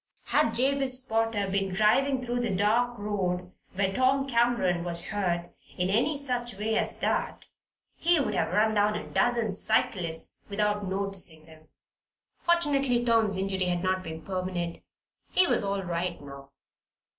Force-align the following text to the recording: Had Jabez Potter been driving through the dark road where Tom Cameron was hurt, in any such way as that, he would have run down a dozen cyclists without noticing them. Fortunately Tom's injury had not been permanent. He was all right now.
Had 0.23 0.55
Jabez 0.55 0.99
Potter 1.05 1.47
been 1.47 1.71
driving 1.71 2.25
through 2.25 2.39
the 2.39 2.49
dark 2.55 2.97
road 2.97 3.51
where 3.75 3.93
Tom 3.93 4.25
Cameron 4.27 4.83
was 4.83 5.05
hurt, 5.09 5.51
in 5.77 5.91
any 5.91 6.17
such 6.17 6.57
way 6.57 6.75
as 6.75 6.97
that, 6.97 7.45
he 7.97 8.19
would 8.19 8.33
have 8.33 8.51
run 8.51 8.73
down 8.73 8.95
a 8.95 9.05
dozen 9.07 9.53
cyclists 9.53 10.41
without 10.49 10.87
noticing 10.87 11.45
them. 11.45 11.67
Fortunately 12.41 13.05
Tom's 13.05 13.37
injury 13.37 13.65
had 13.65 13.83
not 13.83 14.01
been 14.01 14.23
permanent. 14.23 14.81
He 15.29 15.45
was 15.45 15.63
all 15.63 15.83
right 15.83 16.19
now. 16.19 16.49